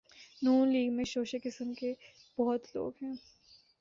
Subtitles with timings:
[0.41, 1.93] ن لیگ میں شوشے قسم کے
[2.37, 3.15] بہت لوگ ہیں۔